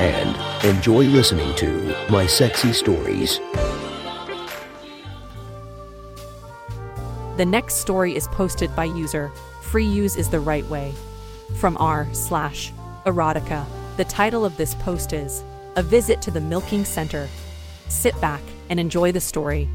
and 0.00 0.64
enjoy 0.64 1.04
listening 1.04 1.54
to 1.56 1.94
My 2.08 2.26
Sexy 2.26 2.72
Stories. 2.72 3.38
The 7.36 7.44
next 7.46 7.74
story 7.76 8.16
is 8.16 8.26
posted 8.28 8.74
by 8.74 8.84
user 8.84 9.30
Free 9.60 9.84
Use 9.84 10.16
is 10.16 10.30
the 10.30 10.40
Right 10.40 10.66
Way 10.66 10.94
from 11.58 11.76
r 11.76 12.08
slash 12.12 12.72
erotica. 13.04 13.66
The 13.98 14.04
title 14.04 14.44
of 14.44 14.56
this 14.56 14.74
post 14.76 15.12
is 15.12 15.44
A 15.76 15.82
Visit 15.82 16.22
to 16.22 16.30
the 16.30 16.40
Milking 16.40 16.86
Center. 16.86 17.28
Sit 17.88 18.18
back 18.22 18.42
and 18.70 18.80
enjoy 18.80 19.12
the 19.12 19.20
story. 19.20 19.68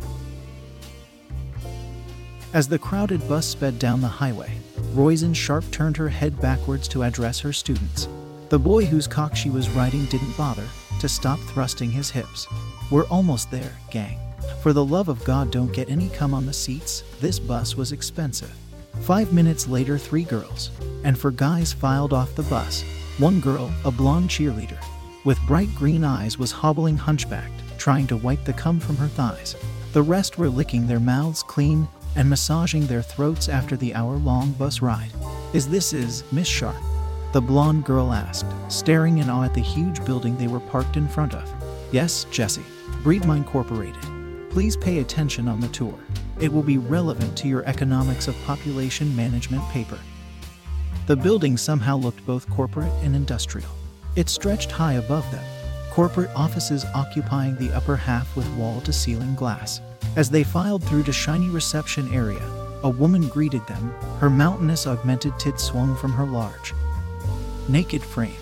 As 2.52 2.68
the 2.68 2.80
crowded 2.80 3.28
bus 3.30 3.46
sped 3.46 3.78
down 3.78 4.02
the 4.02 4.08
highway, 4.08 4.58
Roisin 4.94 5.36
Sharp 5.36 5.70
turned 5.72 5.98
her 5.98 6.10
head 6.10 6.42
backwards 6.42 6.88
to 6.88 7.04
address 7.04 7.40
her 7.42 7.54
students. 7.54 8.08
The 8.50 8.60
boy 8.60 8.86
whose 8.86 9.08
cock 9.08 9.36
she 9.36 9.50
was 9.50 9.72
riding 9.72 10.06
didn't 10.06 10.38
bother 10.38 10.68
to 11.00 11.10
stop 11.10 11.40
thrusting 11.40 11.90
his 11.90 12.12
hips. 12.12 12.48
We're 12.92 13.08
almost 13.08 13.50
there, 13.50 13.74
gang. 13.90 14.20
For 14.62 14.72
the 14.72 14.86
love 14.86 15.10
of 15.10 15.24
God, 15.24 15.50
don't 15.50 15.74
get 15.74 15.90
any 15.90 16.10
cum 16.10 16.32
on 16.34 16.46
the 16.46 16.54
seats. 16.54 17.04
This 17.20 17.40
bus 17.40 17.76
was 17.76 17.92
expensive. 17.92 18.56
Five 19.02 19.34
minutes 19.34 19.68
later, 19.68 19.98
three 19.98 20.24
girls, 20.24 20.70
and 21.04 21.18
four 21.18 21.32
guys 21.32 21.74
filed 21.74 22.14
off 22.14 22.36
the 22.36 22.44
bus. 22.44 22.84
One 23.18 23.40
girl, 23.40 23.72
a 23.84 23.90
blonde 23.90 24.30
cheerleader, 24.30 24.78
with 25.24 25.40
bright 25.48 25.74
green 25.76 26.04
eyes, 26.04 26.38
was 26.38 26.52
hobbling 26.52 26.98
hunchbacked, 26.98 27.80
trying 27.80 28.06
to 28.08 28.18
wipe 28.18 28.44
the 28.46 28.54
cum 28.54 28.80
from 28.80 28.98
her 28.98 29.08
thighs. 29.08 29.56
The 29.94 30.04
rest 30.04 30.38
were 30.38 30.50
licking 30.50 30.86
their 30.86 31.00
mouths 31.00 31.42
clean 31.42 31.88
and 32.16 32.30
massaging 32.30 32.86
their 32.86 33.02
throats 33.02 33.50
after 33.50 33.76
the 33.76 33.96
hour 33.96 34.18
long 34.18 34.52
bus 34.52 34.82
ride. 34.82 35.12
Is 35.54 35.68
this 35.68 35.94
is 35.94 36.24
Miss 36.32 36.48
Sharp? 36.48 36.76
The 37.32 37.42
blonde 37.42 37.84
girl 37.84 38.14
asked, 38.14 38.46
staring 38.70 39.18
in 39.18 39.30
awe 39.30 39.44
at 39.44 39.54
the 39.54 39.62
huge 39.62 40.04
building 40.06 40.38
they 40.38 40.48
were 40.48 40.60
parked 40.60 40.98
in 40.98 41.08
front 41.08 41.34
of. 41.34 41.52
Yes, 41.92 42.26
Jesse. 42.32 42.64
BreedMe 43.04 43.38
Incorporated. 43.38 44.04
Please 44.50 44.78
pay 44.78 45.00
attention 45.00 45.48
on 45.48 45.60
the 45.60 45.68
tour. 45.70 45.98
It 46.40 46.52
will 46.52 46.64
be 46.64 46.78
relevant 46.78 47.38
to 47.38 47.48
your 47.48 47.66
economics 47.66 48.28
of 48.28 48.36
population 48.46 49.16
management 49.16 49.64
paper. 49.70 50.00
The 51.08 51.16
building 51.16 51.56
somehow 51.56 51.98
looked 51.98 52.26
both 52.26 52.50
corporate 52.50 52.92
and 53.04 53.16
industrial. 53.16 53.70
It 54.16 54.30
stretched 54.30 54.72
high 54.72 54.94
above 54.94 55.30
them, 55.32 55.44
corporate 55.92 56.32
offices 56.36 56.86
occupying 56.96 57.56
the 57.58 57.72
upper 57.74 57.96
half 57.96 58.36
with 58.36 58.50
wall 58.56 58.82
to 58.82 58.94
ceiling 58.94 59.36
glass. 59.36 59.82
As 60.16 60.30
they 60.30 60.44
filed 60.44 60.84
through 60.84 61.04
the 61.04 61.14
shiny 61.14 61.50
reception 61.50 62.12
area, 62.14 62.42
a 62.84 62.90
woman 62.90 63.28
greeted 63.28 63.66
them, 63.68 63.94
her 64.20 64.30
mountainous 64.30 64.88
augmented 64.88 65.38
tits 65.38 65.64
swung 65.64 65.96
from 65.96 66.12
her 66.12 66.26
large, 66.26 66.74
naked 67.70 68.02
frame. 68.02 68.36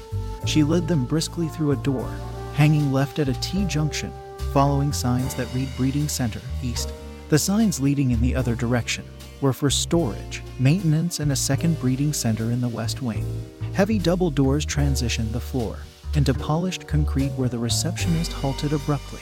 She 0.45 0.63
led 0.63 0.87
them 0.87 1.05
briskly 1.05 1.47
through 1.47 1.71
a 1.71 1.77
door, 1.77 2.09
hanging 2.53 2.91
left 2.91 3.19
at 3.19 3.29
a 3.29 3.33
T 3.41 3.65
junction, 3.65 4.11
following 4.51 4.93
signs 4.93 5.35
that 5.35 5.53
read 5.53 5.69
Breeding 5.77 6.07
Center 6.07 6.41
East. 6.61 6.91
The 7.29 7.39
signs 7.39 7.79
leading 7.79 8.11
in 8.11 8.21
the 8.21 8.35
other 8.35 8.55
direction 8.55 9.05
were 9.41 9.53
for 9.53 9.69
storage, 9.69 10.43
maintenance, 10.59 11.19
and 11.19 11.31
a 11.31 11.35
second 11.35 11.79
breeding 11.79 12.13
center 12.13 12.51
in 12.51 12.61
the 12.61 12.69
west 12.69 13.01
wing. 13.01 13.25
Heavy 13.73 13.97
double 13.99 14.29
doors 14.29 14.65
transitioned 14.65 15.31
the 15.31 15.39
floor 15.39 15.77
into 16.15 16.33
polished 16.33 16.87
concrete 16.87 17.31
where 17.31 17.49
the 17.49 17.57
receptionist 17.57 18.31
halted 18.31 18.71
abruptly, 18.71 19.21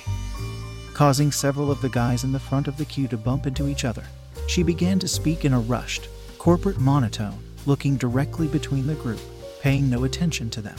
causing 0.93 1.31
several 1.31 1.71
of 1.71 1.81
the 1.81 1.89
guys 1.89 2.23
in 2.23 2.31
the 2.31 2.39
front 2.39 2.67
of 2.67 2.77
the 2.77 2.85
queue 2.85 3.07
to 3.07 3.17
bump 3.17 3.47
into 3.47 3.67
each 3.67 3.85
other. 3.85 4.03
She 4.47 4.61
began 4.61 4.99
to 4.99 5.07
speak 5.07 5.45
in 5.45 5.53
a 5.53 5.59
rushed, 5.59 6.09
corporate 6.37 6.79
monotone, 6.79 7.41
looking 7.65 7.95
directly 7.95 8.47
between 8.47 8.87
the 8.87 8.95
group, 8.95 9.21
paying 9.61 9.91
no 9.91 10.05
attention 10.05 10.49
to 10.49 10.59
them. 10.59 10.75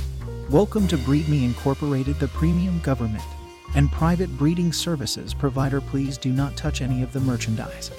Welcome 0.50 0.88
to 0.88 0.96
BreedMe 0.98 1.44
Incorporated, 1.44 2.18
the 2.18 2.26
premium 2.26 2.80
government 2.80 3.22
and 3.76 3.92
private 3.92 4.28
breeding 4.36 4.72
services 4.72 5.32
provider. 5.32 5.80
Please 5.80 6.18
do 6.18 6.32
not 6.32 6.56
touch 6.56 6.82
any 6.82 7.00
of 7.00 7.12
the 7.12 7.20
merchandise 7.20 7.92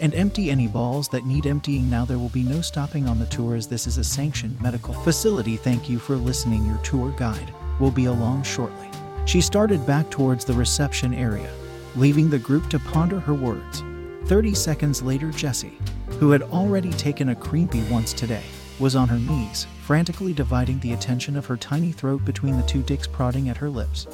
and 0.00 0.14
empty 0.14 0.50
any 0.50 0.68
balls 0.68 1.06
that 1.10 1.26
need 1.26 1.46
emptying 1.46 1.90
now. 1.90 2.06
There 2.06 2.18
will 2.18 2.30
be 2.30 2.42
no 2.42 2.62
stopping 2.62 3.06
on 3.06 3.18
the 3.18 3.26
tour 3.26 3.56
as 3.56 3.66
this 3.66 3.86
is 3.86 3.98
a 3.98 4.04
sanctioned 4.04 4.58
medical 4.62 4.94
facility. 4.94 5.58
Thank 5.58 5.90
you 5.90 5.98
for 5.98 6.16
listening. 6.16 6.64
Your 6.64 6.78
tour 6.78 7.10
guide 7.18 7.52
will 7.78 7.90
be 7.90 8.06
along 8.06 8.44
shortly. 8.44 8.88
She 9.26 9.42
started 9.42 9.86
back 9.86 10.08
towards 10.08 10.46
the 10.46 10.54
reception 10.54 11.12
area, 11.12 11.52
leaving 11.94 12.30
the 12.30 12.38
group 12.38 12.70
to 12.70 12.78
ponder 12.78 13.20
her 13.20 13.34
words. 13.34 13.82
30 14.24 14.54
seconds 14.54 15.02
later, 15.02 15.30
Jessie, 15.30 15.76
who 16.18 16.30
had 16.30 16.40
already 16.40 16.90
taken 16.92 17.28
a 17.28 17.34
creepy 17.34 17.82
once 17.90 18.14
today, 18.14 18.44
was 18.78 18.96
on 18.96 19.08
her 19.08 19.18
knees, 19.18 19.66
frantically 19.86 20.32
dividing 20.32 20.80
the 20.80 20.94
attention 20.94 21.36
of 21.36 21.46
her 21.46 21.56
tiny 21.56 21.92
throat 21.92 22.24
between 22.24 22.56
the 22.56 22.66
two 22.66 22.82
dicks 22.82 23.06
prodding 23.06 23.48
at 23.48 23.56
her 23.56 23.70
lips. 23.70 24.08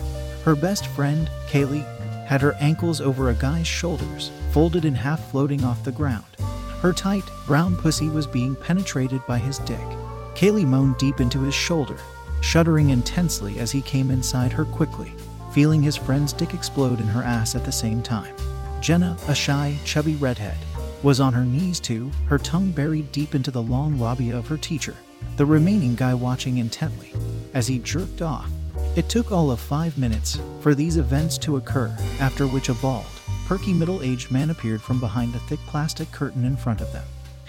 Her 0.45 0.55
best 0.55 0.87
friend, 0.89 1.31
Kaylee, 1.49 1.87
had 2.27 2.43
her 2.43 2.55
ankles 2.61 3.01
over 3.01 3.31
a 3.31 3.35
guy's 3.35 3.67
shoulders, 3.67 4.31
folded 4.51 4.85
in 4.85 4.95
half 4.95 5.31
floating 5.31 5.65
off 5.65 5.83
the 5.83 5.91
ground. 5.91 6.27
Her 6.83 6.93
tight, 6.93 7.25
brown 7.47 7.75
pussy 7.77 8.11
was 8.11 8.27
being 8.27 8.55
penetrated 8.55 9.27
by 9.27 9.39
his 9.39 9.61
dick. 9.61 9.81
Kaylee 10.35 10.67
moaned 10.67 10.99
deep 10.99 11.21
into 11.21 11.41
his 11.41 11.55
shoulder, 11.55 11.97
shuddering 12.43 12.91
intensely 12.91 13.59
as 13.59 13.73
he 13.73 13.81
came 13.81 14.11
inside 14.11 14.53
her 14.53 14.67
quickly, 14.67 15.15
feeling 15.55 15.83
his 15.83 15.97
friend's 15.97 16.35
dick 16.35 16.53
explode 16.53 17.01
in 17.01 17.07
her 17.07 17.23
ass 17.23 17.55
at 17.55 17.65
the 17.65 17.73
same 17.73 18.03
time. 18.03 18.35
Jenna, 18.83 19.17
a 19.27 19.35
shy, 19.35 19.79
chubby 19.87 20.17
redhead, 20.17 20.59
was 21.03 21.19
on 21.19 21.33
her 21.33 21.47
knees 21.47 21.81
too, 21.81 22.11
her 22.27 22.37
tongue 22.37 22.73
buried 22.73 23.11
deep 23.11 23.35
into 23.35 23.51
the 23.51 23.63
long 23.63 23.99
lobby 23.99 24.29
of 24.31 24.49
her 24.49 24.59
teacher, 24.59 24.97
the 25.37 25.47
remaining 25.47 25.95
guy 25.95 26.15
watching 26.15 26.59
intently 26.59 27.13
as 27.55 27.67
he 27.67 27.79
jerked 27.79 28.23
off. 28.23 28.51
It 28.97 29.09
took 29.09 29.33
all 29.33 29.51
of 29.51 29.61
five 29.61 29.97
minutes 29.97 30.39
for 30.61 30.75
these 30.75 30.97
events 30.97 31.39
to 31.39 31.57
occur, 31.57 31.95
after 32.21 32.47
which 32.47 32.69
a 32.69 32.75
bald, 32.75 33.07
perky 33.47 33.73
middle 33.73 34.03
aged 34.03 34.31
man 34.31 34.51
appeared 34.51 34.83
from 34.83 35.01
behind 35.01 35.35
a 35.35 35.39
thick 35.41 35.61
plastic 35.67 36.11
curtain 36.13 36.45
in 36.45 36.57
front 36.57 36.81
of 36.81 36.93
them. 36.93 37.05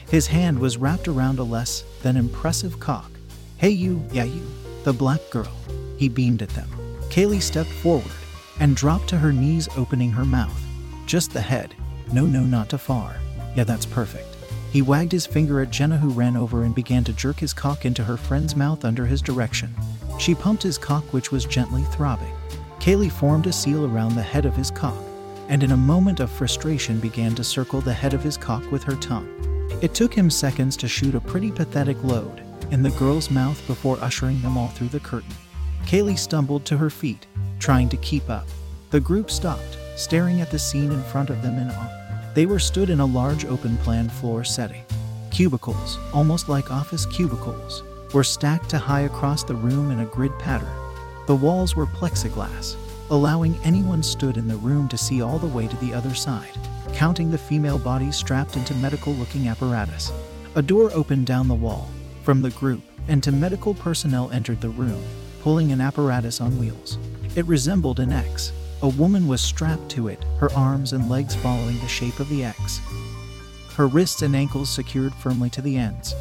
His 0.09 0.27
hand 0.27 0.59
was 0.59 0.77
wrapped 0.77 1.07
around 1.07 1.39
a 1.39 1.43
less 1.43 1.83
than 2.01 2.17
impressive 2.17 2.79
cock. 2.79 3.11
Hey, 3.57 3.71
you, 3.71 4.03
yeah, 4.11 4.25
you, 4.25 4.45
the 4.83 4.93
black 4.93 5.21
girl. 5.31 5.51
He 5.97 6.09
beamed 6.09 6.41
at 6.41 6.49
them. 6.49 6.69
Kaylee 7.09 7.41
stepped 7.41 7.69
forward 7.69 8.11
and 8.59 8.75
dropped 8.75 9.07
to 9.09 9.17
her 9.17 9.33
knees, 9.33 9.67
opening 9.77 10.11
her 10.11 10.25
mouth. 10.25 10.61
Just 11.05 11.31
the 11.31 11.41
head. 11.41 11.75
No, 12.11 12.25
no, 12.25 12.41
not 12.41 12.69
too 12.69 12.77
far. 12.77 13.15
Yeah, 13.55 13.63
that's 13.63 13.85
perfect. 13.85 14.32
He 14.73 14.81
wagged 14.81 15.11
his 15.11 15.27
finger 15.27 15.61
at 15.61 15.69
Jenna, 15.69 15.97
who 15.97 16.09
ran 16.09 16.35
over 16.35 16.63
and 16.63 16.73
began 16.73 17.03
to 17.03 17.13
jerk 17.13 17.37
his 17.37 17.53
cock 17.53 17.85
into 17.85 18.03
her 18.03 18.17
friend's 18.17 18.55
mouth 18.55 18.83
under 18.83 19.05
his 19.05 19.21
direction. 19.21 19.71
She 20.17 20.33
pumped 20.33 20.63
his 20.63 20.79
cock, 20.79 21.03
which 21.13 21.31
was 21.31 21.45
gently 21.45 21.83
throbbing. 21.91 22.33
Kaylee 22.79 23.11
formed 23.11 23.45
a 23.45 23.53
seal 23.53 23.85
around 23.85 24.15
the 24.15 24.23
head 24.23 24.45
of 24.47 24.55
his 24.55 24.71
cock, 24.71 24.97
and 25.47 25.61
in 25.61 25.73
a 25.73 25.77
moment 25.77 26.19
of 26.21 26.31
frustration 26.31 26.99
began 26.99 27.35
to 27.35 27.43
circle 27.43 27.81
the 27.81 27.93
head 27.93 28.15
of 28.15 28.23
his 28.23 28.35
cock 28.35 28.71
with 28.71 28.81
her 28.81 28.95
tongue. 28.95 29.29
It 29.83 29.93
took 29.93 30.11
him 30.11 30.31
seconds 30.31 30.75
to 30.77 30.87
shoot 30.87 31.13
a 31.13 31.21
pretty 31.21 31.51
pathetic 31.51 32.03
load 32.03 32.41
in 32.71 32.81
the 32.81 32.97
girl's 32.97 33.29
mouth 33.29 33.61
before 33.67 33.99
ushering 34.01 34.41
them 34.41 34.57
all 34.57 34.69
through 34.69 34.87
the 34.87 34.99
curtain. 34.99 35.35
Kaylee 35.85 36.17
stumbled 36.17 36.65
to 36.65 36.77
her 36.77 36.89
feet, 36.89 37.27
trying 37.59 37.89
to 37.89 37.97
keep 37.97 38.27
up. 38.27 38.47
The 38.89 38.99
group 38.99 39.29
stopped, 39.29 39.77
staring 39.95 40.41
at 40.41 40.49
the 40.49 40.57
scene 40.57 40.91
in 40.91 41.03
front 41.03 41.29
of 41.29 41.43
them 41.43 41.59
in 41.59 41.69
awe. 41.69 42.02
They 42.33 42.47
were 42.47 42.59
stood 42.59 42.89
in 42.89 42.99
a 42.99 43.05
large 43.05 43.45
open 43.45 43.77
plan 43.77 44.09
floor 44.09 44.43
setting. 44.43 44.83
Cubicles, 45.29 45.99
almost 46.13 46.49
like 46.49 46.71
office 46.71 47.05
cubicles, 47.05 47.83
were 48.11 48.23
stacked 48.23 48.69
to 48.69 48.79
high 48.79 49.01
across 49.01 49.43
the 49.43 49.55
room 49.55 49.91
in 49.91 49.99
a 49.99 50.05
grid 50.05 50.31
pattern. 50.39 50.73
The 51.27 51.35
walls 51.35 51.75
were 51.75 51.85
plexiglass, 51.85 52.75
allowing 53.11 53.55
anyone 53.63 54.01
stood 54.01 54.37
in 54.37 54.47
the 54.47 54.57
room 54.57 54.87
to 54.89 54.97
see 54.97 55.21
all 55.21 55.37
the 55.37 55.47
way 55.47 55.67
to 55.67 55.75
the 55.77 55.93
other 55.93 56.15
side, 56.15 56.57
counting 56.93 57.29
the 57.29 57.37
female 57.37 57.77
bodies 57.77 58.15
strapped 58.15 58.57
into 58.57 58.73
medical 58.75 59.13
looking 59.13 59.47
apparatus. 59.47 60.11
A 60.55 60.61
door 60.61 60.91
opened 60.93 61.27
down 61.27 61.47
the 61.47 61.53
wall 61.53 61.89
from 62.23 62.41
the 62.41 62.51
group, 62.51 62.81
and 63.07 63.21
two 63.21 63.31
medical 63.31 63.75
personnel 63.75 64.31
entered 64.31 64.61
the 64.61 64.69
room, 64.69 65.03
pulling 65.41 65.71
an 65.71 65.81
apparatus 65.81 66.41
on 66.41 66.57
wheels. 66.57 66.97
It 67.35 67.45
resembled 67.45 67.99
an 67.99 68.11
X. 68.11 68.51
A 68.83 68.89
woman 68.89 69.29
was 69.29 69.39
strapped 69.39 69.89
to 69.91 70.09
it, 70.09 70.21
her 70.39 70.51
arms 70.51 70.91
and 70.91 71.09
legs 71.09 71.35
following 71.35 71.79
the 71.79 71.87
shape 71.87 72.19
of 72.19 72.27
the 72.27 72.43
X. 72.43 72.81
Her 73.75 73.87
wrists 73.87 74.21
and 74.23 74.35
ankles 74.35 74.69
secured 74.69 75.13
firmly 75.13 75.49
to 75.51 75.61
the 75.61 75.77
ends. 75.77 76.13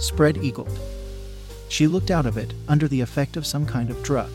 Spread 0.00 0.38
eagled. 0.38 0.80
She 1.68 1.86
looked 1.86 2.10
out 2.10 2.24
of 2.24 2.38
it, 2.38 2.54
under 2.68 2.88
the 2.88 3.02
effect 3.02 3.36
of 3.36 3.44
some 3.44 3.66
kind 3.66 3.90
of 3.90 4.02
drug. 4.02 4.30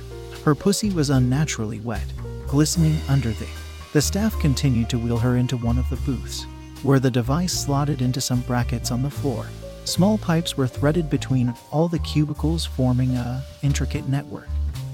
Her 0.46 0.54
pussy 0.54 0.92
was 0.92 1.10
unnaturally 1.10 1.80
wet, 1.80 2.06
glistening 2.46 2.98
under 3.10 3.31
the. 3.31 3.48
The 3.94 4.02
staff 4.04 4.40
continued 4.40 4.92
to 4.92 5.00
wheel 5.00 5.18
her 5.18 5.36
into 5.36 5.57
one 5.57 5.80
of 5.80 5.90
the 5.90 5.95
booths, 5.95 6.45
where 6.84 7.00
the 7.00 7.10
device 7.10 7.54
slotted 7.54 8.04
into 8.04 8.22
some 8.22 8.42
brackets 8.42 8.92
on 8.92 9.02
the 9.02 9.10
floor. 9.10 9.48
Small 9.86 10.19
pipes 10.19 10.56
were 10.56 10.68
threaded 10.68 11.10
between 11.10 11.56
all 11.72 11.88
the 11.88 11.98
cubicles, 11.98 12.68
forming 12.68 13.16
a 13.16 13.44
intricate 13.63 14.07
network. 14.07 14.48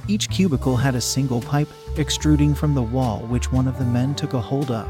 Each 0.08 0.30
cubicle 0.30 0.76
had 0.76 0.96
a 0.96 1.02
single 1.02 1.42
pipe 1.42 1.70
extruding 1.98 2.54
from 2.54 2.76
the 2.76 2.82
wall, 2.82 3.20
which 3.22 3.52
one 3.52 3.68
of 3.68 3.80
the 3.80 3.86
men 3.86 4.14
took 4.14 4.34
a 4.34 4.42
hold 4.42 4.70
of. 4.70 4.88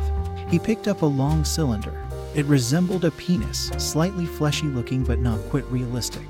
He 0.50 0.60
picked 0.60 0.88
up 0.88 1.02
a 1.02 1.06
long 1.06 1.46
cylinder. 1.46 2.06
It 2.36 2.46
resembled 2.48 3.06
a 3.06 3.12
penis, 3.12 3.72
slightly 3.78 4.26
fleshy 4.26 4.68
looking 4.68 5.04
but 5.04 5.20
not 5.20 5.40
quite 5.50 5.66
realistic. 5.72 6.24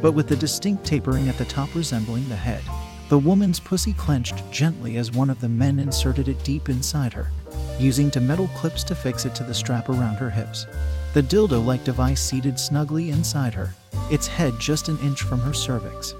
But 0.00 0.12
with 0.12 0.26
the 0.28 0.36
distinct 0.36 0.84
tapering 0.84 1.28
at 1.28 1.36
the 1.36 1.44
top 1.44 1.74
resembling 1.74 2.26
the 2.28 2.36
head, 2.36 2.62
the 3.08 3.18
woman's 3.18 3.60
pussy 3.60 3.92
clenched 3.92 4.50
gently 4.50 4.96
as 4.96 5.12
one 5.12 5.30
of 5.30 5.40
the 5.40 5.48
men 5.48 5.78
inserted 5.78 6.28
it 6.28 6.42
deep 6.44 6.70
inside 6.70 7.12
her, 7.12 7.30
using 7.78 8.10
two 8.10 8.20
metal 8.20 8.48
clips 8.56 8.82
to 8.84 8.94
fix 8.94 9.26
it 9.26 9.34
to 9.34 9.44
the 9.44 9.54
strap 9.54 9.88
around 9.90 10.14
her 10.14 10.30
hips. 10.30 10.66
The 11.12 11.22
dildo 11.22 11.64
like 11.64 11.84
device 11.84 12.20
seated 12.20 12.58
snugly 12.58 13.10
inside 13.10 13.54
her, 13.54 13.74
its 14.10 14.26
head 14.26 14.54
just 14.58 14.88
an 14.88 14.98
inch 15.00 15.22
from 15.22 15.40
her 15.40 15.52
cervix. 15.52 16.14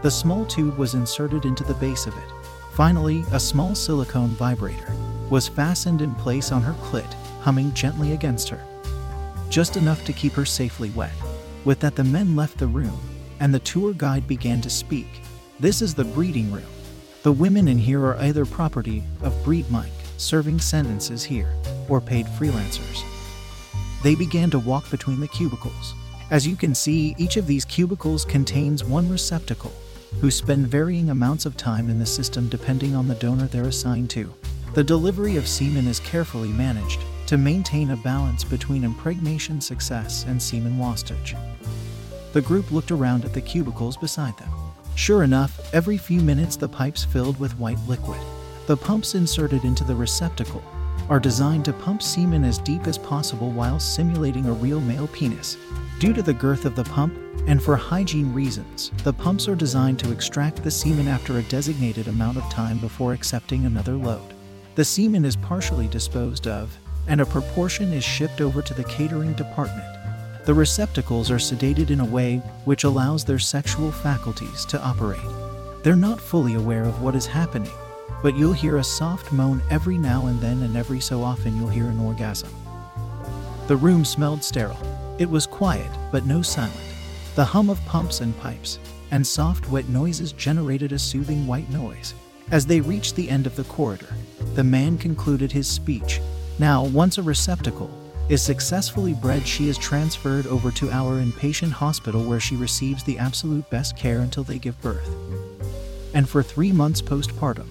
The 0.00 0.10
small 0.10 0.46
tube 0.46 0.78
was 0.78 0.94
inserted 0.94 1.44
into 1.44 1.64
the 1.64 1.74
base 1.74 2.06
of 2.06 2.16
it. 2.16 2.32
Finally, 2.72 3.24
a 3.32 3.40
small 3.40 3.74
silicone 3.74 4.28
vibrator 4.28 4.92
was 5.28 5.48
fastened 5.48 6.00
in 6.00 6.14
place 6.14 6.52
on 6.52 6.62
her 6.62 6.74
clit, 6.84 7.12
humming 7.40 7.74
gently 7.74 8.12
against 8.12 8.48
her. 8.48 8.64
Just 9.48 9.76
enough 9.76 10.04
to 10.04 10.12
keep 10.12 10.34
her 10.34 10.44
safely 10.44 10.90
wet. 10.90 11.12
With 11.64 11.80
that, 11.80 11.96
the 11.96 12.04
men 12.04 12.36
left 12.36 12.58
the 12.58 12.68
room, 12.68 12.96
and 13.40 13.52
the 13.52 13.58
tour 13.58 13.92
guide 13.92 14.28
began 14.28 14.60
to 14.60 14.70
speak. 14.70 15.20
This 15.58 15.82
is 15.82 15.94
the 15.94 16.04
breeding 16.04 16.52
room. 16.52 16.70
The 17.24 17.32
women 17.32 17.66
in 17.66 17.78
here 17.78 18.04
are 18.06 18.16
either 18.18 18.46
property 18.46 19.02
of 19.22 19.44
Breed 19.44 19.68
Mike, 19.68 19.90
serving 20.16 20.60
sentences 20.60 21.24
here, 21.24 21.52
or 21.88 22.00
paid 22.00 22.26
freelancers. 22.26 23.02
They 24.04 24.14
began 24.14 24.48
to 24.50 24.60
walk 24.60 24.88
between 24.92 25.18
the 25.18 25.26
cubicles. 25.26 25.94
As 26.30 26.46
you 26.46 26.54
can 26.54 26.74
see, 26.74 27.16
each 27.18 27.36
of 27.36 27.48
these 27.48 27.64
cubicles 27.64 28.24
contains 28.24 28.84
one 28.84 29.08
receptacle, 29.08 29.72
who 30.20 30.30
spend 30.30 30.66
varying 30.66 31.10
amounts 31.10 31.46
of 31.46 31.56
time 31.56 31.88
in 31.88 31.98
the 31.98 32.06
system 32.06 32.48
depending 32.48 32.94
on 32.94 33.08
the 33.08 33.14
donor 33.14 33.46
they're 33.46 33.64
assigned 33.64 34.10
to. 34.10 34.32
The 34.74 34.84
delivery 34.84 35.36
of 35.36 35.48
semen 35.48 35.86
is 35.86 36.00
carefully 36.00 36.50
managed 36.50 37.00
to 37.26 37.36
maintain 37.36 37.90
a 37.90 37.96
balance 37.96 38.44
between 38.44 38.84
impregnation 38.84 39.60
success 39.60 40.24
and 40.24 40.42
semen 40.42 40.78
wastage. 40.78 41.34
The 42.32 42.42
group 42.42 42.70
looked 42.70 42.90
around 42.90 43.24
at 43.24 43.32
the 43.32 43.40
cubicles 43.40 43.96
beside 43.96 44.36
them. 44.38 44.50
Sure 44.94 45.22
enough, 45.22 45.72
every 45.72 45.96
few 45.96 46.20
minutes 46.20 46.56
the 46.56 46.68
pipes 46.68 47.04
filled 47.04 47.38
with 47.38 47.58
white 47.58 47.78
liquid. 47.86 48.20
The 48.66 48.76
pumps 48.76 49.14
inserted 49.14 49.64
into 49.64 49.84
the 49.84 49.94
receptacle 49.94 50.62
are 51.08 51.20
designed 51.20 51.64
to 51.64 51.72
pump 51.72 52.02
semen 52.02 52.44
as 52.44 52.58
deep 52.58 52.86
as 52.86 52.98
possible 52.98 53.50
while 53.50 53.80
simulating 53.80 54.46
a 54.46 54.52
real 54.52 54.80
male 54.80 55.08
penis. 55.08 55.56
Due 55.98 56.12
to 56.12 56.22
the 56.22 56.32
girth 56.32 56.64
of 56.64 56.76
the 56.76 56.84
pump, 56.84 57.12
and 57.48 57.60
for 57.60 57.74
hygiene 57.74 58.32
reasons, 58.32 58.92
the 59.02 59.12
pumps 59.12 59.48
are 59.48 59.56
designed 59.56 59.98
to 59.98 60.12
extract 60.12 60.62
the 60.62 60.70
semen 60.70 61.08
after 61.08 61.38
a 61.38 61.42
designated 61.44 62.06
amount 62.06 62.36
of 62.36 62.48
time 62.52 62.78
before 62.78 63.12
accepting 63.12 63.64
another 63.64 63.94
load. 63.94 64.32
The 64.76 64.84
semen 64.84 65.24
is 65.24 65.34
partially 65.34 65.88
disposed 65.88 66.46
of, 66.46 66.78
and 67.08 67.20
a 67.20 67.26
proportion 67.26 67.92
is 67.92 68.04
shipped 68.04 68.40
over 68.40 68.62
to 68.62 68.74
the 68.74 68.84
catering 68.84 69.32
department. 69.32 69.88
The 70.46 70.54
receptacles 70.54 71.32
are 71.32 71.36
sedated 71.36 71.90
in 71.90 71.98
a 71.98 72.04
way 72.04 72.36
which 72.64 72.84
allows 72.84 73.24
their 73.24 73.40
sexual 73.40 73.90
faculties 73.90 74.64
to 74.66 74.80
operate. 74.80 75.20
They're 75.82 75.96
not 75.96 76.20
fully 76.20 76.54
aware 76.54 76.84
of 76.84 77.02
what 77.02 77.16
is 77.16 77.26
happening, 77.26 77.72
but 78.22 78.36
you'll 78.36 78.52
hear 78.52 78.76
a 78.76 78.84
soft 78.84 79.32
moan 79.32 79.62
every 79.68 79.98
now 79.98 80.26
and 80.26 80.40
then, 80.40 80.62
and 80.62 80.76
every 80.76 81.00
so 81.00 81.24
often 81.24 81.56
you'll 81.56 81.68
hear 81.68 81.88
an 81.88 81.98
orgasm. 81.98 82.54
The 83.66 83.76
room 83.76 84.04
smelled 84.04 84.44
sterile. 84.44 84.78
It 85.18 85.28
was 85.28 85.47
quiet, 85.58 85.90
but 86.12 86.24
no 86.24 86.40
silent. 86.40 86.94
The 87.34 87.44
hum 87.44 87.68
of 87.68 87.84
pumps 87.84 88.20
and 88.20 88.38
pipes 88.38 88.78
and 89.10 89.26
soft, 89.26 89.68
wet 89.68 89.88
noises 89.88 90.30
generated 90.30 90.92
a 90.92 90.98
soothing 91.00 91.48
white 91.48 91.68
noise. 91.70 92.14
As 92.52 92.64
they 92.64 92.80
reached 92.80 93.16
the 93.16 93.28
end 93.28 93.44
of 93.44 93.56
the 93.56 93.64
corridor, 93.64 94.14
the 94.54 94.62
man 94.62 94.96
concluded 94.98 95.50
his 95.50 95.66
speech. 95.66 96.20
Now, 96.60 96.84
once 96.84 97.18
a 97.18 97.24
receptacle, 97.24 97.90
is 98.28 98.40
successfully 98.40 99.14
bred, 99.14 99.44
she 99.48 99.68
is 99.68 99.76
transferred 99.76 100.46
over 100.46 100.70
to 100.70 100.92
our 100.92 101.20
inpatient 101.20 101.72
hospital 101.72 102.22
where 102.22 102.38
she 102.38 102.54
receives 102.54 103.02
the 103.02 103.18
absolute 103.18 103.68
best 103.68 103.96
care 103.96 104.20
until 104.20 104.44
they 104.44 104.60
give 104.60 104.80
birth. 104.80 105.10
And 106.14 106.28
for 106.28 106.44
three 106.44 106.70
months 106.70 107.02
postpartum, 107.02 107.66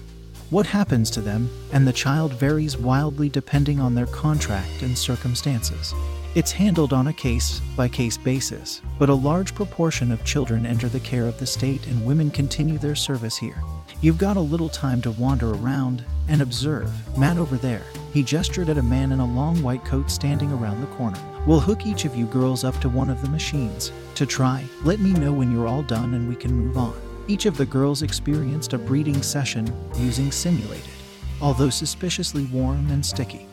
what 0.50 0.66
happens 0.66 1.08
to 1.12 1.22
them 1.22 1.48
and 1.72 1.88
the 1.88 1.92
child 1.94 2.34
varies 2.34 2.76
wildly 2.76 3.30
depending 3.30 3.80
on 3.80 3.94
their 3.94 4.06
contract 4.06 4.82
and 4.82 4.98
circumstances. 4.98 5.94
It's 6.38 6.52
handled 6.52 6.92
on 6.92 7.08
a 7.08 7.12
case 7.12 7.58
by 7.76 7.88
case 7.88 8.16
basis, 8.16 8.80
but 8.96 9.08
a 9.08 9.12
large 9.12 9.56
proportion 9.56 10.12
of 10.12 10.24
children 10.24 10.66
enter 10.66 10.88
the 10.88 11.00
care 11.00 11.26
of 11.26 11.36
the 11.40 11.46
state 11.46 11.84
and 11.88 12.06
women 12.06 12.30
continue 12.30 12.78
their 12.78 12.94
service 12.94 13.36
here. 13.36 13.60
You've 14.02 14.18
got 14.18 14.36
a 14.36 14.40
little 14.40 14.68
time 14.68 15.02
to 15.02 15.10
wander 15.10 15.50
around 15.50 16.04
and 16.28 16.40
observe. 16.40 16.92
Matt 17.18 17.38
over 17.38 17.56
there, 17.56 17.82
he 18.12 18.22
gestured 18.22 18.68
at 18.68 18.78
a 18.78 18.82
man 18.84 19.10
in 19.10 19.18
a 19.18 19.26
long 19.26 19.60
white 19.64 19.84
coat 19.84 20.12
standing 20.12 20.52
around 20.52 20.80
the 20.80 20.94
corner. 20.94 21.18
We'll 21.44 21.58
hook 21.58 21.86
each 21.86 22.04
of 22.04 22.14
you 22.14 22.26
girls 22.26 22.62
up 22.62 22.80
to 22.82 22.88
one 22.88 23.10
of 23.10 23.20
the 23.20 23.30
machines. 23.30 23.90
To 24.14 24.24
try, 24.24 24.64
let 24.84 25.00
me 25.00 25.12
know 25.14 25.32
when 25.32 25.50
you're 25.50 25.66
all 25.66 25.82
done 25.82 26.14
and 26.14 26.28
we 26.28 26.36
can 26.36 26.52
move 26.52 26.78
on. 26.78 26.94
Each 27.26 27.46
of 27.46 27.56
the 27.56 27.66
girls 27.66 28.02
experienced 28.02 28.74
a 28.74 28.78
breeding 28.78 29.24
session 29.24 29.66
using 29.96 30.30
simulated, 30.30 30.86
although 31.40 31.68
suspiciously 31.68 32.44
warm 32.44 32.88
and 32.92 33.04
sticky. 33.04 33.48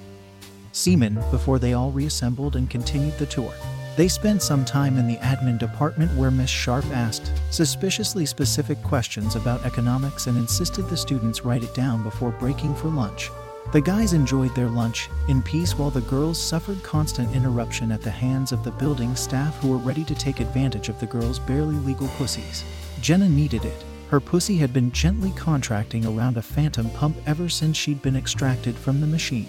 Semen 0.76 1.16
before 1.32 1.58
they 1.58 1.72
all 1.72 1.90
reassembled 1.90 2.58
and 2.58 2.70
continued 2.70 3.18
the 3.18 3.26
tour. 3.26 3.54
They 3.96 4.10
spent 4.10 4.42
some 4.42 4.66
time 4.66 4.98
in 4.98 5.08
the 5.08 5.16
admin 5.18 5.58
department 5.58 6.12
where 6.18 6.30
Miss 6.30 6.50
Sharp 6.50 6.86
asked 6.88 7.32
suspiciously 7.50 8.26
specific 8.26 8.84
questions 8.84 9.38
about 9.38 9.64
economics 9.64 10.28
and 10.28 10.38
insisted 10.38 10.90
the 10.90 10.98
students 10.98 11.46
write 11.46 11.64
it 11.64 11.74
down 11.74 12.04
before 12.04 12.32
breaking 12.32 12.76
for 12.76 12.90
lunch. 12.90 13.32
The 13.72 13.80
guys 13.80 14.12
enjoyed 14.12 14.54
their 14.54 14.68
lunch 14.68 15.10
in 15.30 15.42
peace 15.42 15.78
while 15.78 15.92
the 15.92 16.02
girls 16.02 16.42
suffered 16.42 16.84
constant 16.84 17.34
interruption 17.34 17.90
at 17.90 18.02
the 18.02 18.12
hands 18.12 18.52
of 18.52 18.66
the 18.66 18.72
building 18.72 19.16
staff 19.16 19.56
who 19.60 19.70
were 19.70 19.78
ready 19.78 20.04
to 20.04 20.14
take 20.14 20.42
advantage 20.42 20.90
of 20.90 21.00
the 21.00 21.08
girls' 21.08 21.40
barely 21.40 21.76
legal 21.76 22.10
pussies. 22.18 22.66
Jenna 23.00 23.30
needed 23.30 23.64
it. 23.64 23.86
Her 24.10 24.20
pussy 24.20 24.58
had 24.58 24.74
been 24.74 24.92
gently 24.92 25.32
contracting 25.38 26.06
around 26.06 26.36
a 26.36 26.42
phantom 26.42 26.90
pump 26.92 27.16
ever 27.26 27.48
since 27.48 27.78
she'd 27.78 28.02
been 28.02 28.16
extracted 28.16 28.76
from 28.76 29.00
the 29.00 29.08
machine. 29.08 29.48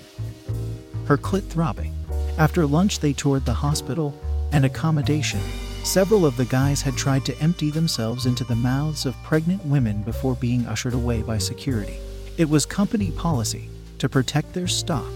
Her 1.06 1.16
clit 1.16 1.44
throbbing. 1.48 1.94
After 2.38 2.66
lunch, 2.66 3.00
they 3.00 3.12
toured 3.12 3.44
the 3.44 3.54
hospital 3.54 4.14
and 4.52 4.64
accommodation. 4.64 5.40
Several 5.84 6.26
of 6.26 6.36
the 6.36 6.44
guys 6.44 6.82
had 6.82 6.96
tried 6.96 7.24
to 7.26 7.38
empty 7.38 7.70
themselves 7.70 8.26
into 8.26 8.42
the 8.42 8.56
mouths 8.56 9.06
of 9.06 9.14
pregnant 9.22 9.64
women 9.64 10.02
before 10.02 10.34
being 10.34 10.66
ushered 10.66 10.94
away 10.94 11.22
by 11.22 11.38
security. 11.38 11.98
It 12.36 12.48
was 12.48 12.66
company 12.66 13.12
policy 13.12 13.70
to 13.98 14.08
protect 14.08 14.52
their 14.52 14.66
stock. 14.66 15.06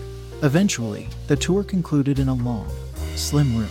Eventually, 0.43 1.09
the 1.27 1.37
tour 1.37 1.65
concluded 1.65 2.19
in 2.19 2.29
a 2.29 2.35
long, 2.35 2.71
slim 3.17 3.57
room. 3.57 3.69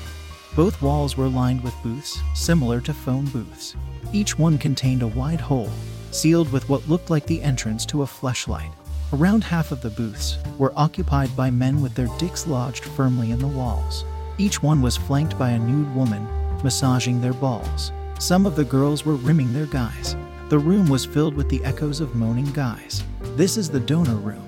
Both 0.56 0.82
walls 0.82 1.16
were 1.16 1.30
lined 1.30 1.64
with 1.64 1.74
booths, 1.82 2.20
similar 2.36 2.82
to 2.82 2.94
phone 2.94 3.26
booths. 3.26 3.76
Each 4.12 4.38
one 4.38 4.58
contained 4.58 5.02
a 5.02 5.08
wide 5.08 5.40
hole, 5.42 5.70
sealed 6.12 6.52
with 6.52 6.68
what 6.68 6.88
looked 6.90 7.10
like 7.10 7.26
the 7.26 7.42
entrance 7.42 7.86
to 7.88 8.02
a 8.02 8.06
fleshlight. 8.06 8.72
Around 9.12 9.44
half 9.44 9.72
of 9.72 9.82
the 9.82 9.90
booths 9.90 10.38
were 10.60 10.72
occupied 10.76 11.36
by 11.36 11.50
men 11.50 11.82
with 11.82 11.96
their 11.96 12.16
dicks 12.20 12.46
lodged 12.46 12.86
firmly 12.86 13.32
in 13.32 13.40
the 13.40 13.48
walls. 13.48 14.06
Each 14.38 14.62
one 14.62 14.84
was 14.84 14.98
flanked 14.98 15.36
by 15.36 15.50
a 15.50 15.58
nude 15.58 15.96
woman 15.96 16.28
massaging 16.64 17.20
their 17.20 17.34
balls. 17.34 17.92
Some 18.20 18.46
of 18.46 18.56
the 18.56 18.64
girls 18.64 19.06
were 19.06 19.16
rimming 19.16 19.52
their 19.52 19.66
guys. 19.66 20.16
The 20.50 20.60
room 20.60 20.88
was 20.90 21.08
filled 21.08 21.34
with 21.34 21.50
the 21.50 21.64
echoes 21.66 22.02
of 22.02 22.14
moaning 22.14 22.52
guys. 22.54 23.04
This 23.36 23.58
is 23.58 23.68
the 23.68 23.80
donor 23.80 24.14
room. 24.14 24.48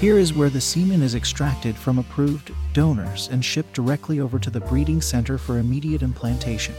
Here 0.00 0.18
is 0.18 0.34
where 0.34 0.50
the 0.50 0.60
semen 0.60 1.02
is 1.02 1.14
extracted 1.14 1.76
from 1.76 1.98
approved 1.98 2.50
donors 2.72 3.28
and 3.30 3.44
shipped 3.44 3.74
directly 3.74 4.18
over 4.18 4.40
to 4.40 4.50
the 4.50 4.60
breeding 4.60 5.00
center 5.00 5.38
for 5.38 5.58
immediate 5.58 6.02
implantation. 6.02 6.74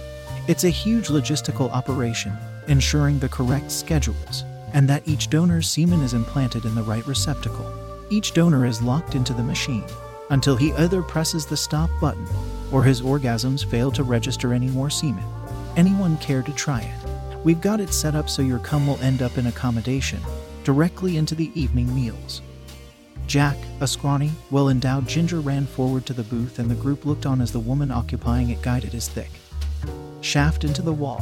It's 0.50 0.66
a 0.66 0.70
huge 0.70 1.08
logistical 1.08 1.72
operation, 1.72 2.34
ensuring 2.68 3.20
the 3.20 3.30
correct 3.30 3.72
schedules 3.72 4.44
and 4.74 4.88
that 4.90 5.08
each 5.08 5.30
donor's 5.30 5.70
semen 5.70 6.02
is 6.02 6.14
implanted 6.14 6.66
in 6.66 6.76
the 6.76 6.84
right 6.84 7.06
receptacle. 7.08 7.72
Each 8.10 8.34
donor 8.34 8.66
is 8.66 8.82
locked 8.82 9.16
into 9.16 9.34
the 9.34 9.44
machine 9.44 9.86
until 10.30 10.56
he 10.56 10.74
either 10.74 11.02
presses 11.02 11.46
the 11.46 11.58
stop 11.58 11.90
button 12.00 12.26
or 12.72 12.84
his 12.84 13.02
orgasms 13.02 13.66
fail 13.66 13.92
to 13.92 14.04
register 14.04 14.54
any 14.54 14.68
more 14.68 14.90
semen. 14.90 15.24
Anyone 15.76 16.18
care 16.18 16.42
to 16.42 16.54
try 16.54 16.82
it? 16.82 17.38
We've 17.44 17.62
got 17.62 17.80
it 17.80 17.94
set 17.94 18.16
up 18.16 18.30
so 18.30 18.42
your 18.42 18.60
cum 18.60 18.88
will 18.88 19.00
end 19.02 19.22
up 19.22 19.38
in 19.38 19.48
accommodation, 19.48 20.20
directly 20.64 21.18
into 21.18 21.36
the 21.36 21.52
evening 21.60 21.94
meals. 21.94 22.42
Jack, 23.28 23.58
a 23.80 23.88
scrawny, 23.88 24.32
well 24.52 24.70
endowed 24.70 25.08
ginger, 25.08 25.40
ran 25.40 25.66
forward 25.66 26.06
to 26.06 26.14
the 26.14 26.24
booth, 26.24 26.60
and 26.60 26.70
the 26.70 26.76
group 26.76 27.06
looked 27.06 27.26
on 27.26 27.42
as 27.42 27.52
the 27.52 27.60
woman 27.60 27.92
occupying 27.92 28.50
it 28.50 28.62
guided 28.62 28.94
his 28.94 29.08
thick 29.08 29.30
shaft 30.22 30.64
into 30.64 30.82
the 30.82 30.94
wall. 30.94 31.22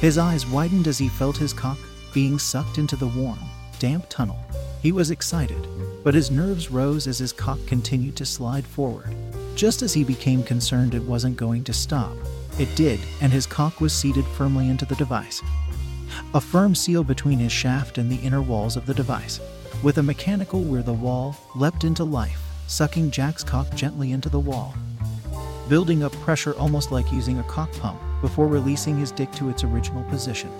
His 0.00 0.18
eyes 0.18 0.46
widened 0.46 0.86
as 0.86 0.98
he 0.98 1.08
felt 1.08 1.36
his 1.36 1.52
cock 1.52 1.78
being 2.16 2.38
sucked 2.38 2.78
into 2.78 2.96
the 2.96 3.08
warm, 3.08 3.38
damp 3.78 4.06
tunnel. 4.08 4.38
He 4.80 4.90
was 4.90 5.10
excited, 5.10 5.68
but 6.02 6.14
his 6.14 6.30
nerves 6.30 6.70
rose 6.70 7.06
as 7.06 7.18
his 7.18 7.30
cock 7.30 7.58
continued 7.66 8.16
to 8.16 8.24
slide 8.24 8.66
forward. 8.66 9.14
Just 9.54 9.82
as 9.82 9.92
he 9.92 10.02
became 10.02 10.42
concerned 10.42 10.94
it 10.94 11.02
wasn't 11.02 11.36
going 11.36 11.62
to 11.64 11.74
stop, 11.74 12.16
it 12.58 12.74
did, 12.74 12.98
and 13.20 13.30
his 13.30 13.44
cock 13.44 13.82
was 13.82 13.92
seated 13.92 14.24
firmly 14.28 14.70
into 14.70 14.86
the 14.86 14.94
device. 14.94 15.42
A 16.32 16.40
firm 16.40 16.74
seal 16.74 17.04
between 17.04 17.38
his 17.38 17.52
shaft 17.52 17.98
and 17.98 18.10
the 18.10 18.24
inner 18.24 18.40
walls 18.40 18.76
of 18.76 18.86
the 18.86 18.94
device. 18.94 19.38
With 19.82 19.98
a 19.98 20.02
mechanical 20.02 20.62
whir, 20.62 20.80
the 20.80 20.94
wall 20.94 21.36
leapt 21.54 21.84
into 21.84 22.04
life, 22.04 22.40
sucking 22.66 23.10
Jack's 23.10 23.44
cock 23.44 23.74
gently 23.74 24.12
into 24.12 24.30
the 24.30 24.40
wall, 24.40 24.74
building 25.68 26.02
up 26.02 26.12
pressure 26.12 26.54
almost 26.54 26.90
like 26.90 27.12
using 27.12 27.40
a 27.40 27.44
cock 27.44 27.70
pump 27.72 28.00
before 28.22 28.48
releasing 28.48 28.96
his 28.96 29.12
dick 29.12 29.30
to 29.32 29.50
its 29.50 29.64
original 29.64 30.02
position. 30.04 30.50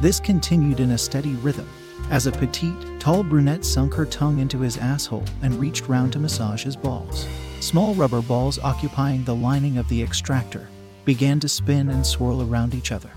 This 0.00 0.20
continued 0.20 0.80
in 0.80 0.90
a 0.90 0.98
steady 0.98 1.34
rhythm 1.36 1.68
as 2.10 2.26
a 2.26 2.32
petite, 2.32 3.00
tall 3.00 3.24
brunette 3.24 3.64
sunk 3.64 3.94
her 3.94 4.06
tongue 4.06 4.38
into 4.38 4.60
his 4.60 4.76
asshole 4.76 5.24
and 5.42 5.58
reached 5.58 5.88
round 5.88 6.12
to 6.12 6.20
massage 6.20 6.62
his 6.62 6.76
balls. 6.76 7.26
Small 7.60 7.94
rubber 7.94 8.22
balls 8.22 8.58
occupying 8.60 9.24
the 9.24 9.34
lining 9.34 9.78
of 9.78 9.88
the 9.88 10.02
extractor 10.02 10.68
began 11.04 11.40
to 11.40 11.48
spin 11.48 11.88
and 11.88 12.06
swirl 12.06 12.42
around 12.42 12.74
each 12.74 12.92
other, 12.92 13.10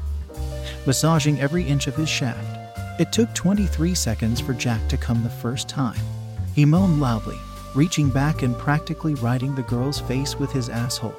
massaging 0.87 1.39
every 1.39 1.63
inch 1.63 1.87
of 1.87 1.95
his 1.95 2.09
shaft. 2.09 2.57
It 2.99 3.11
took 3.11 3.33
23 3.35 3.93
seconds 3.93 4.39
for 4.39 4.53
Jack 4.53 4.87
to 4.87 4.97
come 4.97 5.21
the 5.21 5.29
first 5.29 5.69
time. 5.69 5.99
He 6.55 6.65
moaned 6.65 6.99
loudly, 6.99 7.37
reaching 7.75 8.09
back 8.09 8.41
and 8.41 8.57
practically 8.57 9.13
riding 9.15 9.53
the 9.53 9.63
girl's 9.63 9.99
face 9.99 10.39
with 10.39 10.51
his 10.51 10.69
asshole. 10.69 11.15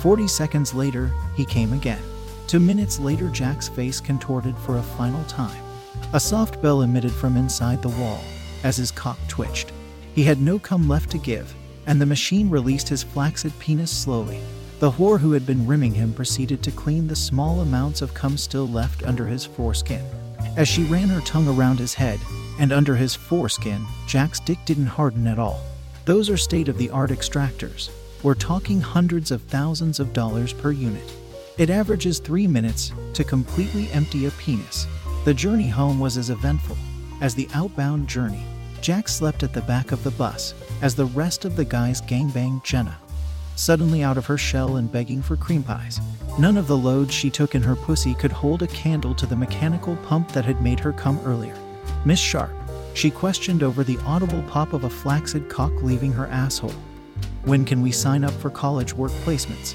40 0.00 0.26
seconds 0.26 0.74
later, 0.74 1.12
he 1.36 1.44
came 1.44 1.72
again. 1.72 2.02
Two 2.52 2.60
minutes 2.60 2.98
later, 2.98 3.30
Jack's 3.30 3.70
face 3.70 3.98
contorted 3.98 4.54
for 4.58 4.76
a 4.76 4.82
final 4.82 5.24
time. 5.24 5.64
A 6.12 6.20
soft 6.20 6.60
bell 6.60 6.82
emitted 6.82 7.10
from 7.10 7.38
inside 7.38 7.80
the 7.80 7.88
wall 7.88 8.20
as 8.62 8.76
his 8.76 8.90
cock 8.90 9.18
twitched. 9.26 9.72
He 10.14 10.24
had 10.24 10.38
no 10.38 10.58
cum 10.58 10.86
left 10.86 11.08
to 11.12 11.18
give, 11.18 11.54
and 11.86 11.98
the 11.98 12.04
machine 12.04 12.50
released 12.50 12.90
his 12.90 13.02
flaccid 13.02 13.58
penis 13.58 13.90
slowly. 13.90 14.38
The 14.80 14.90
whore 14.90 15.18
who 15.18 15.32
had 15.32 15.46
been 15.46 15.66
rimming 15.66 15.94
him 15.94 16.12
proceeded 16.12 16.62
to 16.64 16.70
clean 16.70 17.06
the 17.06 17.16
small 17.16 17.62
amounts 17.62 18.02
of 18.02 18.12
cum 18.12 18.36
still 18.36 18.68
left 18.68 19.02
under 19.02 19.24
his 19.24 19.46
foreskin. 19.46 20.04
As 20.54 20.68
she 20.68 20.84
ran 20.84 21.08
her 21.08 21.22
tongue 21.22 21.48
around 21.48 21.78
his 21.78 21.94
head 21.94 22.20
and 22.60 22.70
under 22.70 22.96
his 22.96 23.14
foreskin, 23.14 23.82
Jack's 24.06 24.40
dick 24.40 24.58
didn't 24.66 24.88
harden 24.88 25.26
at 25.26 25.38
all. 25.38 25.64
Those 26.04 26.28
are 26.28 26.36
state 26.36 26.68
of 26.68 26.76
the 26.76 26.90
art 26.90 27.12
extractors. 27.12 27.88
We're 28.22 28.34
talking 28.34 28.82
hundreds 28.82 29.30
of 29.30 29.40
thousands 29.40 29.98
of 29.98 30.12
dollars 30.12 30.52
per 30.52 30.70
unit. 30.70 31.14
It 31.58 31.68
averages 31.68 32.18
three 32.18 32.46
minutes 32.46 32.92
to 33.12 33.24
completely 33.24 33.90
empty 33.90 34.24
a 34.24 34.30
penis. 34.32 34.86
The 35.26 35.34
journey 35.34 35.68
home 35.68 36.00
was 36.00 36.16
as 36.16 36.30
eventful 36.30 36.78
as 37.20 37.34
the 37.34 37.48
outbound 37.54 38.08
journey. 38.08 38.42
Jack 38.80 39.06
slept 39.06 39.42
at 39.42 39.52
the 39.52 39.60
back 39.60 39.92
of 39.92 40.02
the 40.02 40.10
bus 40.12 40.54
as 40.80 40.94
the 40.94 41.04
rest 41.04 41.44
of 41.44 41.54
the 41.54 41.64
guys 41.64 42.00
gangbanged 42.00 42.64
Jenna, 42.64 42.96
suddenly 43.54 44.02
out 44.02 44.16
of 44.16 44.24
her 44.26 44.38
shell 44.38 44.76
and 44.76 44.90
begging 44.90 45.20
for 45.20 45.36
cream 45.36 45.62
pies. 45.62 46.00
None 46.38 46.56
of 46.56 46.66
the 46.66 46.76
loads 46.76 47.12
she 47.12 47.28
took 47.28 47.54
in 47.54 47.62
her 47.62 47.76
pussy 47.76 48.14
could 48.14 48.32
hold 48.32 48.62
a 48.62 48.66
candle 48.68 49.14
to 49.14 49.26
the 49.26 49.36
mechanical 49.36 49.96
pump 49.96 50.32
that 50.32 50.46
had 50.46 50.62
made 50.62 50.80
her 50.80 50.92
come 50.92 51.20
earlier. 51.24 51.56
Miss 52.06 52.18
Sharp, 52.18 52.50
she 52.94 53.10
questioned 53.10 53.62
over 53.62 53.84
the 53.84 53.98
audible 54.06 54.42
pop 54.44 54.72
of 54.72 54.84
a 54.84 54.90
flaccid 54.90 55.50
cock 55.50 55.72
leaving 55.82 56.12
her 56.12 56.26
asshole. 56.28 56.74
When 57.44 57.66
can 57.66 57.82
we 57.82 57.92
sign 57.92 58.24
up 58.24 58.32
for 58.32 58.48
college 58.48 58.94
work 58.94 59.12
placements? 59.24 59.74